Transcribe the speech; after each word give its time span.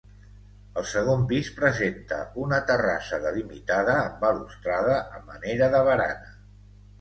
El 0.81 0.85
segon 0.91 1.25
pis 1.31 1.49
presenta 1.59 2.17
una 2.45 2.59
terrassa 2.71 3.19
delimitada 3.27 3.99
amb 4.07 4.17
balustrada 4.25 4.97
a 5.19 5.23
manera 5.29 5.69
de 5.77 5.85
barana. 5.91 6.35